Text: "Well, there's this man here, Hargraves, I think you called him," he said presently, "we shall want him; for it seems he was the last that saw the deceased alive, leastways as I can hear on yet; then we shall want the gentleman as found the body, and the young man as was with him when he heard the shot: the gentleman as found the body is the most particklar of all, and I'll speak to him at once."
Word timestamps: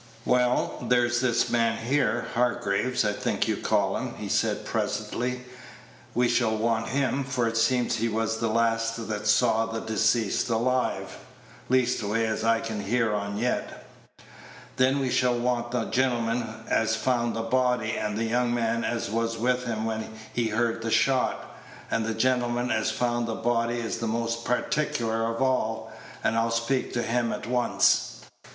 "Well, 0.25 0.83
there's 0.89 1.21
this 1.21 1.51
man 1.51 1.77
here, 1.85 2.25
Hargraves, 2.33 3.05
I 3.05 3.13
think 3.13 3.47
you 3.47 3.55
called 3.55 3.97
him," 3.99 4.15
he 4.15 4.29
said 4.29 4.65
presently, 4.65 5.41
"we 6.15 6.27
shall 6.27 6.57
want 6.57 6.87
him; 6.87 7.23
for 7.23 7.47
it 7.47 7.55
seems 7.55 7.97
he 7.97 8.09
was 8.09 8.39
the 8.39 8.47
last 8.47 9.07
that 9.09 9.27
saw 9.27 9.67
the 9.67 9.79
deceased 9.79 10.49
alive, 10.49 11.19
leastways 11.69 12.29
as 12.31 12.43
I 12.43 12.61
can 12.61 12.79
hear 12.81 13.13
on 13.13 13.37
yet; 13.37 13.85
then 14.77 14.97
we 14.97 15.11
shall 15.11 15.37
want 15.37 15.69
the 15.69 15.85
gentleman 15.85 16.45
as 16.67 16.95
found 16.95 17.35
the 17.35 17.43
body, 17.43 17.95
and 17.95 18.17
the 18.17 18.25
young 18.25 18.55
man 18.55 18.83
as 18.83 19.07
was 19.11 19.37
with 19.37 19.65
him 19.65 19.85
when 19.85 20.09
he 20.33 20.47
heard 20.47 20.81
the 20.81 20.89
shot: 20.89 21.55
the 21.91 22.15
gentleman 22.15 22.71
as 22.71 22.89
found 22.89 23.27
the 23.27 23.35
body 23.35 23.75
is 23.77 23.97
the 23.99 24.07
most 24.07 24.45
particklar 24.45 25.29
of 25.31 25.43
all, 25.43 25.93
and 26.23 26.35
I'll 26.35 26.49
speak 26.49 26.91
to 26.93 27.03
him 27.03 27.31
at 27.31 27.45
once." 27.45 28.21